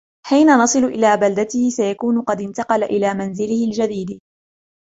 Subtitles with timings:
[0.27, 4.19] حين نصل إلى بلدته، سيكون قد انتقل إلى منزله الجديد.